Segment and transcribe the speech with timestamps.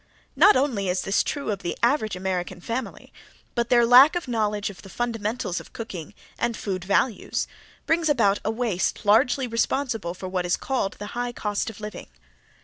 [0.35, 3.13] Not only is this true of the average American family,
[3.53, 7.47] but their lack of knowledge of the fundamentals of cooking and food values
[7.85, 12.07] brings about a waste largely responsible for what is called the "high cost of living."